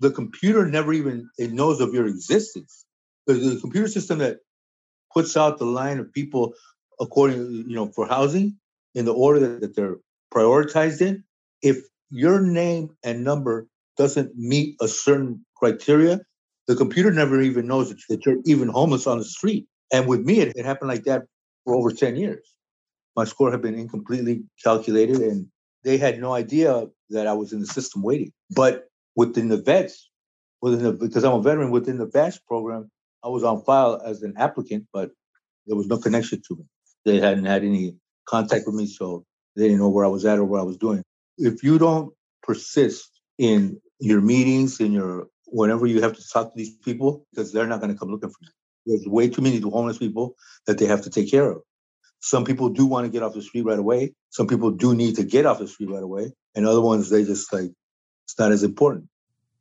[0.00, 2.84] the computer never even it knows of your existence.
[3.26, 4.38] The, computer system that
[5.12, 6.54] puts out the line of people
[7.00, 8.56] according, you know, for housing
[8.94, 9.96] in the order that, they're
[10.32, 11.24] prioritized in,
[11.62, 11.78] if
[12.10, 16.20] your name and number doesn't meet a certain criteria,
[16.66, 19.66] the computer never even knows that, that you're even homeless on the street.
[19.92, 21.22] And with me, it, it happened like that
[21.64, 22.46] for over 10 years.
[23.16, 25.46] My score had been incompletely calculated, and
[25.84, 28.32] they had no idea that I was in the system waiting.
[28.50, 30.08] But within the vets,
[30.60, 32.90] within the, because I'm a veteran within the VASH program,
[33.24, 35.10] I was on file as an applicant, but
[35.66, 36.64] there was no connection to me.
[37.04, 39.24] They hadn't had any contact with me, so
[39.56, 41.02] they didn't know where I was at or what I was doing.
[41.38, 46.56] If you don't persist in your meetings, in your whenever you have to talk to
[46.56, 48.48] these people, because they're not going to come looking for you.
[48.86, 50.34] There's way too many homeless people
[50.66, 51.62] that they have to take care of.
[52.20, 54.14] Some people do want to get off the street right away.
[54.30, 56.32] Some people do need to get off the street right away.
[56.54, 57.72] And other ones, they just like,
[58.26, 59.08] it's not as important.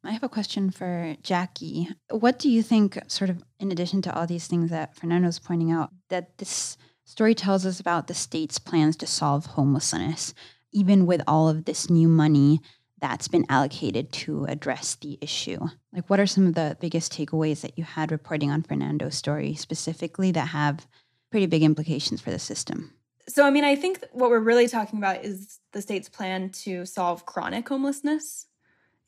[0.04, 1.88] I have a question for Jackie.
[2.10, 5.71] What do you think, sort of in addition to all these things that Fernando's pointing
[5.71, 10.34] out, that this story tells us about the state's plans to solve homelessness,
[10.71, 12.60] even with all of this new money
[12.99, 15.60] that's been allocated to address the issue.
[15.93, 19.54] Like, what are some of the biggest takeaways that you had reporting on Fernando's story
[19.54, 20.88] specifically that have
[21.30, 22.93] pretty big implications for the system?
[23.28, 26.86] So, I mean, I think what we're really talking about is the state's plan to
[26.86, 28.47] solve chronic homelessness.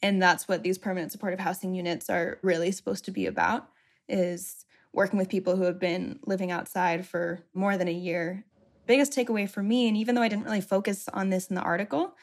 [0.01, 3.69] And that's what these permanent supportive housing units are really supposed to be about
[4.07, 8.45] is working with people who have been living outside for more than a year.
[8.86, 11.62] Biggest takeaway for me, and even though I didn't really focus on this in the
[11.62, 12.15] article,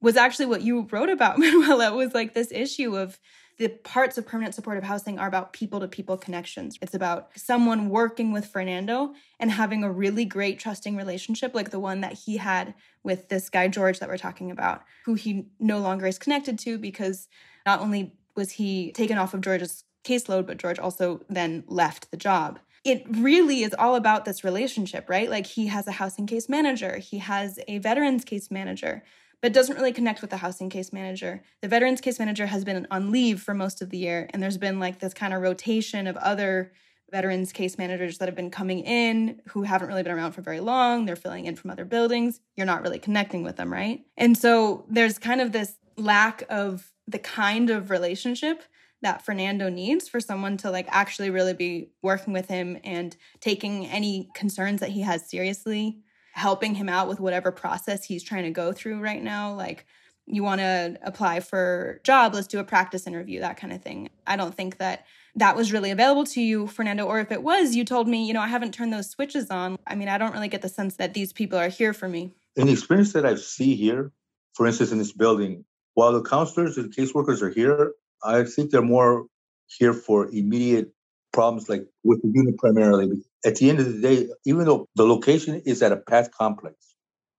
[0.00, 3.18] was actually what you wrote about, Manuela, was like this issue of
[3.58, 6.78] the parts of permanent supportive housing are about people to people connections.
[6.80, 11.80] It's about someone working with Fernando and having a really great trusting relationship, like the
[11.80, 15.80] one that he had with this guy, George, that we're talking about, who he no
[15.80, 17.26] longer is connected to because
[17.66, 22.16] not only was he taken off of George's caseload, but George also then left the
[22.16, 22.60] job.
[22.84, 25.28] It really is all about this relationship, right?
[25.28, 29.02] Like he has a housing case manager, he has a veterans case manager,
[29.42, 31.42] but doesn't really connect with the housing case manager.
[31.62, 34.58] The veterans case manager has been on leave for most of the year, and there's
[34.58, 36.72] been like this kind of rotation of other
[37.10, 40.60] veterans case managers that have been coming in who haven't really been around for very
[40.60, 41.06] long.
[41.06, 42.40] They're filling in from other buildings.
[42.56, 44.04] You're not really connecting with them, right?
[44.16, 48.62] And so there's kind of this lack of the kind of relationship
[49.00, 53.86] that Fernando needs for someone to like actually really be working with him and taking
[53.86, 56.00] any concerns that he has seriously,
[56.38, 59.52] helping him out with whatever process he's trying to go through right now.
[59.52, 59.86] Like,
[60.26, 64.10] you want to apply for job, let's do a practice interview, that kind of thing.
[64.26, 67.74] I don't think that that was really available to you, Fernando, or if it was,
[67.74, 69.78] you told me, you know, I haven't turned those switches on.
[69.86, 72.32] I mean, I don't really get the sense that these people are here for me.
[72.56, 74.12] In the experience that I see here,
[74.54, 78.82] for instance, in this building, while the counselors and caseworkers are here, I think they're
[78.82, 79.26] more
[79.66, 80.92] here for immediate
[81.32, 83.22] problems like with the unit primarily.
[83.44, 86.76] At the end of the day, even though the location is at a path complex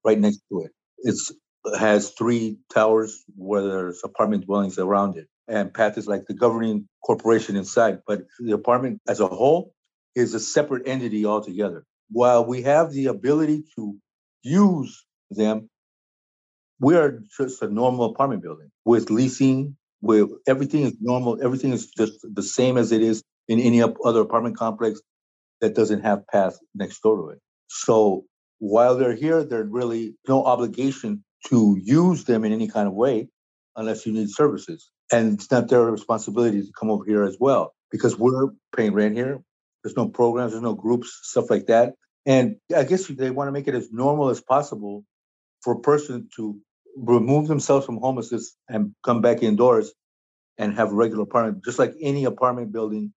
[0.06, 1.16] right next to it, it
[1.78, 5.28] has three towers where there's apartment dwellings around it.
[5.48, 9.74] And path is like the governing corporation inside, but the apartment as a whole
[10.16, 11.84] is a separate entity altogether.
[12.12, 13.96] While we have the ability to
[14.44, 15.70] use them,
[16.80, 21.88] we are just a normal apartment building with leasing where everything is normal, everything is
[21.88, 25.02] just the same as it is in any other apartment complex
[25.60, 27.40] that doesn't have paths next door to it.
[27.68, 28.24] So
[28.60, 33.28] while they're here, there's really no obligation to use them in any kind of way
[33.76, 34.90] unless you need services.
[35.12, 39.16] And it's not their responsibility to come over here as well because we're paying rent
[39.16, 39.42] here.
[39.84, 41.94] There's no programs, there's no groups, stuff like that.
[42.26, 45.04] And I guess they want to make it as normal as possible
[45.64, 46.60] for a person to
[46.96, 49.92] remove themselves from homelessness and come back indoors
[50.58, 53.14] and have a regular apartment, just like any apartment building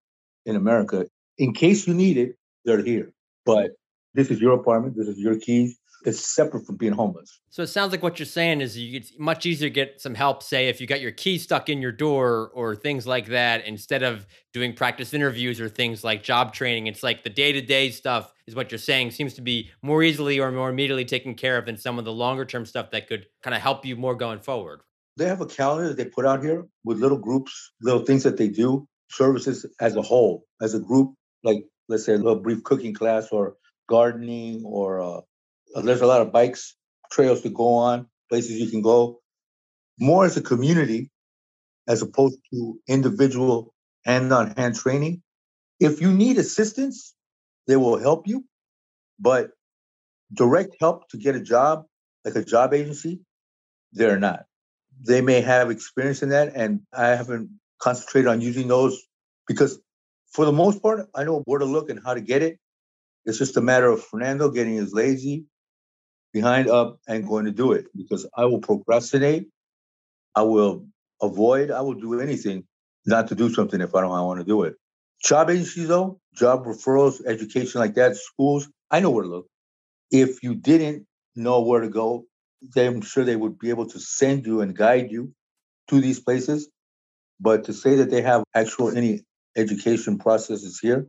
[0.47, 1.07] in America.
[1.39, 3.13] In case you need it, they're here.
[3.45, 3.73] But
[4.15, 7.41] this is your apartment, this is your keys, It's separate from being homeless.
[7.51, 10.15] So it sounds like what you're saying is you, it's much easier to get some
[10.15, 13.67] help, say, if you got your key stuck in your door or things like that,
[13.67, 16.89] instead of doing practice interviews or things like job training.
[16.89, 20.03] It's like the day to day stuff is what you're saying seems to be more
[20.03, 23.07] easily or more immediately taken care of than some of the longer term stuff that
[23.07, 24.81] could kind of help you more going forward.
[25.17, 28.39] They have a calendar that they put out here with little groups, little things that
[28.39, 32.63] they do, services as a whole, as a group, like let's say a little brief
[32.65, 33.57] cooking class or
[33.89, 35.21] gardening or uh,
[35.83, 36.77] there's a lot of bikes,
[37.11, 39.21] trails to go on, places you can go.
[40.01, 41.11] More as a community,
[41.87, 45.23] as opposed to individual hand-on-hand training.
[45.81, 47.15] If you need assistance,
[47.67, 48.45] they will help you.
[49.19, 49.51] But
[50.33, 51.85] direct help to get a job,
[52.25, 53.21] like a job agency,
[53.93, 54.45] they're not.
[55.07, 57.51] They may have experience in that, and I haven't
[57.83, 59.03] concentrated on using those
[59.47, 59.81] because,
[60.31, 62.59] for the most part, I know where to look and how to get it.
[63.25, 65.45] It's just a matter of Fernando getting his lazy
[66.33, 69.49] behind up and going to do it because I will procrastinate.
[70.35, 70.87] I will
[71.21, 71.71] avoid.
[71.71, 72.65] I will do anything
[73.05, 74.77] not to do something if I don't want to do it.
[75.23, 79.47] Job agencies, though, job referrals, education like that, schools, I know where to look.
[80.11, 82.25] If you didn't know where to go,
[82.61, 85.33] then I'm sure they would be able to send you and guide you
[85.89, 86.69] to these places.
[87.43, 89.25] But to say that they have actual any
[89.57, 91.09] education processes here,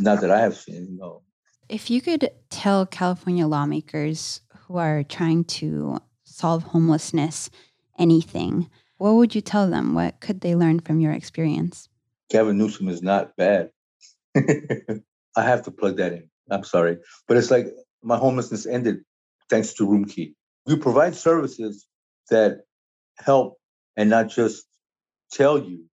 [0.00, 1.22] not that I have seen, no.
[1.68, 7.48] If you could tell California lawmakers who are trying to solve homelessness
[7.96, 9.94] anything, what would you tell them?
[9.94, 11.88] What could they learn from your experience?
[12.28, 13.70] Gavin Newsom is not bad.
[14.36, 16.28] I have to plug that in.
[16.50, 16.98] I'm sorry.
[17.28, 17.68] But it's like
[18.02, 18.98] my homelessness ended
[19.48, 20.34] thanks to Roomkey.
[20.66, 21.86] You provide services
[22.30, 22.62] that
[23.18, 23.58] help
[23.96, 24.67] and not just
[25.30, 25.84] tell you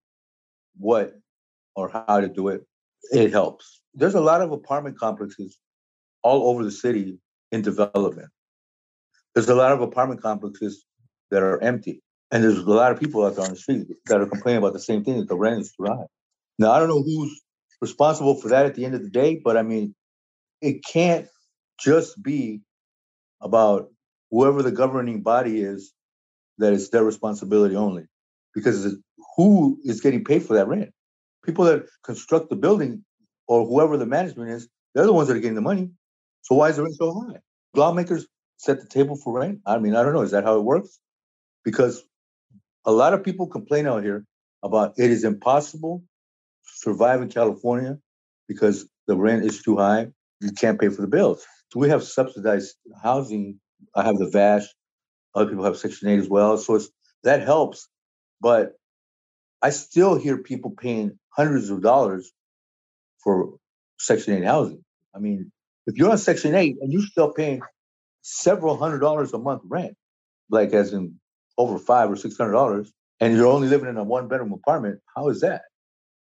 [0.78, 1.12] what
[1.74, 2.66] or how to do it.
[3.12, 3.82] It helps.
[3.94, 5.58] There's a lot of apartment complexes
[6.22, 7.18] all over the city
[7.52, 8.28] in development.
[9.34, 10.84] There's a lot of apartment complexes
[11.30, 12.02] that are empty.
[12.30, 14.72] And there's a lot of people out there on the street that are complaining about
[14.72, 16.06] the same thing that the rent is too high.
[16.58, 17.40] Now, I don't know who's
[17.80, 19.94] responsible for that at the end of the day, but I mean,
[20.60, 21.28] it can't
[21.78, 22.62] just be
[23.40, 23.90] about
[24.30, 25.92] whoever the governing body is
[26.58, 28.06] that it's their responsibility only.
[28.56, 28.96] Because
[29.36, 30.90] who is getting paid for that rent?
[31.44, 33.04] People that construct the building
[33.46, 35.90] or whoever the management is, they're the ones that are getting the money.
[36.40, 37.40] So why is the rent so high?
[37.74, 39.60] Lawmakers set the table for rent?
[39.66, 40.22] I mean, I don't know.
[40.22, 40.98] Is that how it works?
[41.64, 42.02] Because
[42.86, 44.24] a lot of people complain out here
[44.62, 46.02] about it is impossible
[46.64, 47.98] to survive in California
[48.48, 50.08] because the rent is too high.
[50.40, 51.44] You can't pay for the bills.
[51.72, 53.60] So we have subsidized housing.
[53.94, 54.64] I have the VASH.
[55.34, 56.56] Other people have Section 8 as well.
[56.56, 56.80] So
[57.24, 57.86] that helps.
[58.40, 58.74] But
[59.62, 62.32] I still hear people paying hundreds of dollars
[63.22, 63.56] for
[63.98, 64.84] Section 8 housing.
[65.14, 65.52] I mean,
[65.86, 67.62] if you're on Section 8 and you're still paying
[68.22, 69.96] several hundred dollars a month rent,
[70.50, 71.16] like as in
[71.58, 75.00] over five or six hundred dollars, and you're only living in a one bedroom apartment.
[75.14, 75.62] How is that?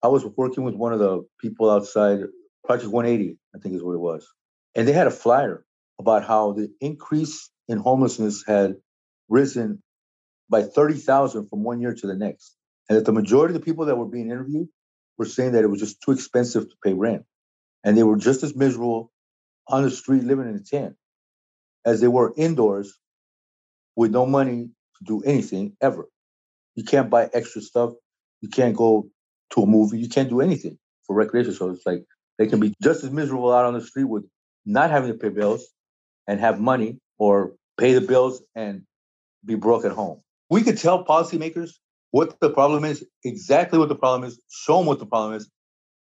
[0.02, 2.20] I was working with one of the people outside
[2.64, 4.26] Project 180, I think is what it was,
[4.74, 5.64] and they had a flyer
[6.00, 8.76] about how the increase in homelessness had
[9.28, 9.82] risen
[10.48, 12.56] by 30,000 from one year to the next.
[12.88, 14.68] And that the majority of the people that were being interviewed
[15.18, 17.24] were saying that it was just too expensive to pay rent.
[17.84, 19.12] And they were just as miserable
[19.68, 20.96] on the street living in a tent
[21.84, 22.98] as they were indoors
[23.96, 26.08] with no money to do anything ever.
[26.74, 27.92] You can't buy extra stuff.
[28.40, 29.08] You can't go
[29.52, 29.98] to a movie.
[29.98, 31.54] You can't do anything for recreation.
[31.54, 32.04] So it's like
[32.38, 34.24] they can be just as miserable out on the street with
[34.66, 35.66] not having to pay bills
[36.26, 38.82] and have money or pay the bills and
[39.44, 40.22] be broke at home.
[40.50, 41.72] We could tell policymakers
[42.10, 45.48] what the problem is, exactly what the problem is, show them what the problem is,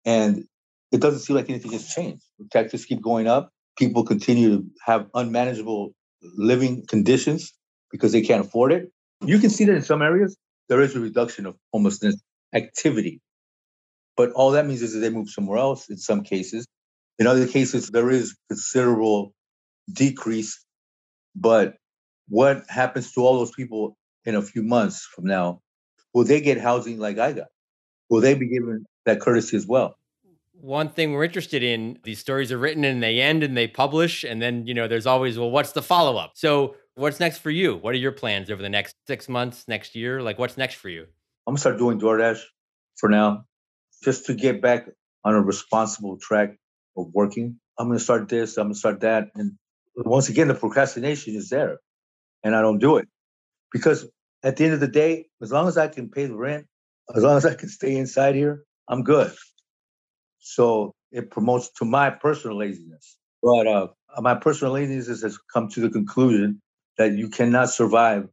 [0.05, 0.45] and
[0.93, 2.25] it doesn't seem like anything has changed.
[2.51, 5.95] Taxes keep going up people continue to have unmanageable
[6.37, 7.53] living conditions
[7.91, 8.91] because they can't afford it.
[9.25, 10.37] You can see that in some areas,
[10.69, 12.21] there is a reduction of homelessness
[12.55, 13.21] activity.
[14.17, 16.67] But all that means is that they move somewhere else in some cases.
[17.19, 19.35] In other cases, there is considerable
[19.93, 20.65] decrease.
[21.35, 21.77] But
[22.29, 25.61] what happens to all those people in a few months from now?
[26.13, 27.49] Will they get housing like I got?
[28.09, 29.97] Will they be given that courtesy as well?
[30.61, 34.23] one thing we're interested in these stories are written and they end and they publish
[34.23, 37.51] and then you know there's always well what's the follow up so What's next for
[37.51, 37.77] you?
[37.77, 40.23] What are your plans over the next six months, next year?
[40.23, 41.07] Like, what's next for you?
[41.47, 42.41] I'm gonna start doing DoorDash
[42.97, 43.47] for now,
[44.05, 44.89] just to get back
[45.25, 46.57] on a responsible track
[46.97, 47.59] of working.
[47.79, 48.57] I'm gonna start this.
[48.57, 49.59] I'm gonna start that, and
[49.97, 51.81] once again, the procrastination is there,
[52.45, 53.09] and I don't do it
[53.73, 54.07] because
[54.45, 56.67] at the end of the day, as long as I can pay the rent,
[57.15, 59.33] as long as I can stay inside here, I'm good.
[60.39, 63.17] So it promotes to my personal laziness.
[63.43, 63.87] But uh,
[64.19, 66.61] my personal laziness has come to the conclusion
[66.99, 68.29] that you cannot survive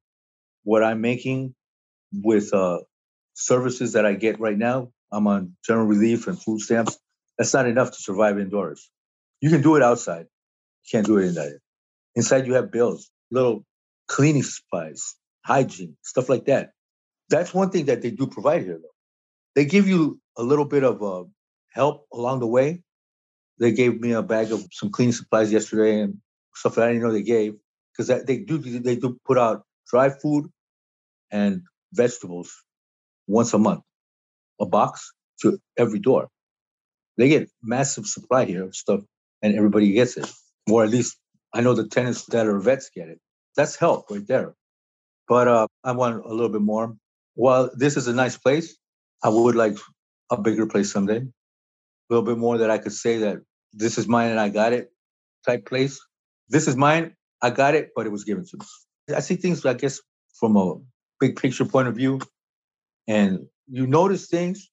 [0.64, 1.55] what I'm making
[2.14, 2.80] with uh,
[3.34, 4.91] services that I get right now.
[5.12, 6.97] I'm on general relief and food stamps.
[7.38, 8.89] That's not enough to survive indoors.
[9.39, 10.28] You can do it outside.
[10.84, 11.53] You can't do it inside.
[12.16, 13.66] Inside, you have bills, little
[14.07, 16.71] cleaning supplies, hygiene, stuff like that.
[17.29, 18.95] That's one thing that they do provide here, though.
[19.55, 21.25] They give you a little bit of uh,
[21.71, 22.83] help along the way.
[23.59, 26.17] They gave me a bag of some cleaning supplies yesterday and
[26.55, 27.55] stuff that I didn't know they gave
[27.97, 30.47] because they do they do put out dry food
[31.31, 31.61] and
[31.93, 32.53] vegetables
[33.27, 33.83] once a month,
[34.61, 36.29] a box to every door.
[37.17, 39.01] They get massive supply here of stuff,
[39.41, 40.31] and everybody gets it,
[40.71, 41.17] or at least
[41.53, 43.19] I know the tenants that are vets get it.
[43.57, 44.55] That's help right there.
[45.28, 46.95] But uh, I want a little bit more.
[47.36, 48.76] While this is a nice place,
[49.24, 49.78] I would like
[50.30, 51.17] a bigger place someday.
[51.17, 51.28] A
[52.09, 53.38] little bit more that I could say that
[53.74, 54.91] this is mine and I got it
[55.45, 55.99] type place.
[56.49, 59.15] This is mine, I got it, but it was given to me.
[59.15, 60.01] I see things, I guess,
[60.34, 60.76] from a
[61.19, 62.19] big picture point of view,
[63.07, 64.69] and you notice things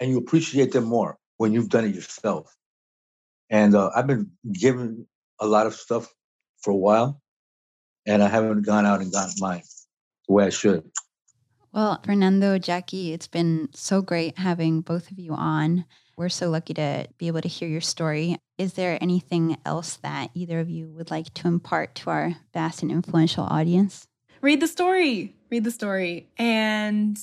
[0.00, 2.54] and you appreciate them more when you've done it yourself.
[3.48, 5.06] And uh, I've been given
[5.40, 6.12] a lot of stuff
[6.62, 7.20] for a while,
[8.06, 9.62] and I haven't gone out and gotten mine
[10.30, 10.90] the way I should.
[11.72, 15.84] Well, Fernando, Jackie, it's been so great having both of you on.
[16.16, 18.36] We're so lucky to be able to hear your story.
[18.58, 22.82] Is there anything else that either of you would like to impart to our vast
[22.82, 24.06] and influential audience?
[24.40, 25.34] Read the story.
[25.50, 26.28] Read the story.
[26.36, 27.18] And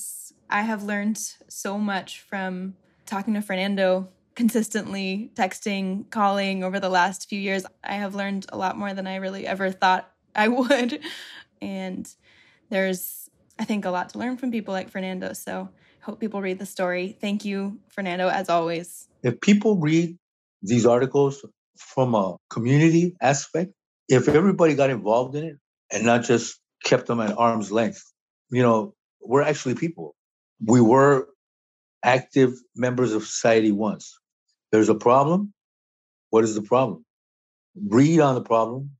[0.50, 2.74] I have learned so much from
[3.06, 7.64] talking to Fernando consistently, texting, calling over the last few years.
[7.84, 11.00] I have learned a lot more than I really ever thought I would.
[11.60, 12.08] And
[12.70, 15.32] there's, I think, a lot to learn from people like Fernando.
[15.32, 15.68] So
[16.02, 17.16] hope people read the story.
[17.20, 19.08] Thank you, Fernando, as always.
[19.22, 20.16] If people read
[20.62, 21.44] these articles
[21.76, 23.72] from a community aspect,
[24.08, 25.56] if everybody got involved in it
[25.92, 28.02] and not just kept them at arm's length,
[28.50, 30.14] you know, we're actually people.
[30.64, 31.28] We were
[32.02, 34.18] active members of society once.
[34.72, 35.52] There's a problem.
[36.30, 37.04] What is the problem?
[37.88, 38.92] Read on the problem.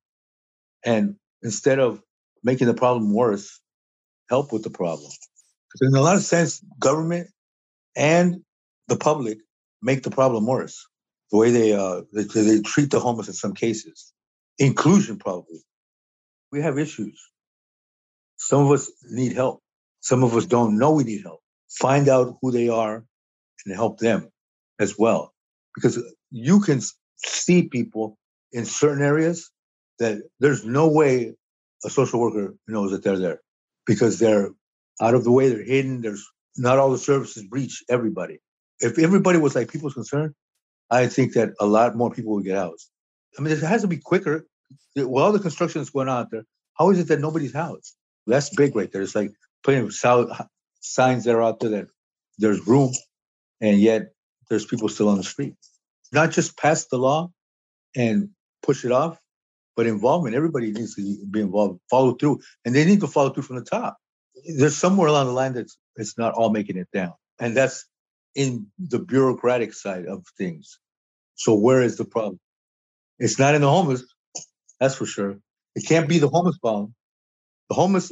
[0.85, 2.03] And instead of
[2.51, 3.61] making the problem worse,
[4.31, 5.11] help with the problem.
[5.83, 7.29] In a lot of sense, government
[7.95, 8.41] and
[8.89, 9.39] the public
[9.83, 10.77] make the problem worse.
[11.31, 14.15] The way they uh, they, they treat the homeless in some cases,
[14.59, 15.61] inclusion probably.
[16.53, 17.21] We have issues.
[18.37, 19.61] Some of us need help.
[20.01, 21.41] Some of us don't know we need help.
[21.69, 23.05] Find out who they are
[23.67, 24.31] and help them
[24.81, 25.35] as well,
[25.75, 25.95] because
[26.31, 26.81] you can
[27.19, 28.17] see people
[28.53, 29.51] in certain areas
[29.99, 31.35] that there's no way
[31.85, 33.41] a social worker knows that they're there
[33.87, 34.51] because they're
[35.01, 36.01] out of the way, they're hidden.
[36.01, 36.27] There's
[36.57, 38.41] not all the services reach everybody.
[38.81, 40.35] If everybody was like people's concern,
[40.91, 42.91] I think that a lot more people would get housed.
[43.39, 44.47] I mean, it has to be quicker.
[44.97, 47.95] With all the construction that's going on out there, how is it that nobody's housed?
[48.27, 49.03] That's big right there.
[49.03, 49.31] It's like
[49.63, 51.89] putting signs that are out there that
[52.39, 52.93] there's room,
[53.61, 54.13] and yet
[54.49, 55.55] there's people still on the street.
[56.13, 57.31] Not just pass the law
[57.95, 58.31] and
[58.63, 59.19] push it off,
[59.79, 60.35] but involvement.
[60.35, 63.65] Everybody needs to be involved, follow through, and they need to follow through from the
[63.65, 63.97] top.
[64.45, 67.87] There's somewhere along the line that it's not all making it down, and that's
[68.35, 70.81] in the bureaucratic side of things.
[71.37, 72.41] So where is the problem?
[73.21, 74.03] It's not in the homeless,
[74.81, 75.39] that's for sure.
[75.77, 76.97] It can't be the homeless problem.
[77.69, 78.11] The homeless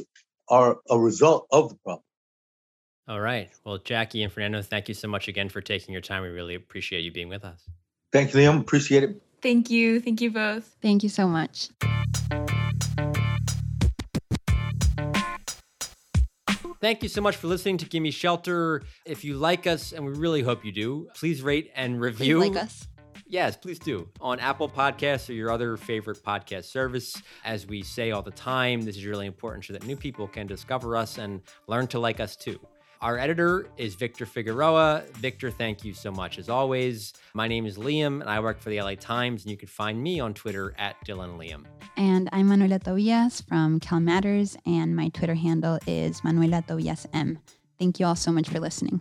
[0.49, 2.03] are a result of the problem.
[3.09, 3.49] All right.
[3.65, 6.23] Well, Jackie and Fernando, thank you so much again for taking your time.
[6.23, 7.69] We really appreciate you being with us.
[8.13, 8.61] Thank you, Liam.
[8.61, 9.21] Appreciate it.
[9.41, 9.99] Thank you.
[9.99, 10.75] Thank you both.
[10.81, 11.69] Thank you so much.
[16.79, 18.83] Thank you so much for listening to Gimme Shelter.
[19.05, 22.39] If you like us, and we really hope you do, please rate and review.
[22.39, 22.87] Please like us.
[23.25, 24.07] Yes, please do.
[24.21, 27.21] On Apple Podcasts or your other favorite podcast service.
[27.43, 30.47] As we say all the time, this is really important so that new people can
[30.47, 32.59] discover us and learn to like us too.
[32.99, 35.03] Our editor is Victor Figueroa.
[35.13, 37.13] Victor, thank you so much as always.
[37.35, 40.01] My name is Liam, and I work for the LA Times, and you can find
[40.01, 41.65] me on Twitter at Dillon Liam.
[41.95, 47.37] And I'm Manuela Tobias from CalMatters, and my Twitter handle is Manuela Tobias M.
[47.77, 48.99] Thank you all so much for listening.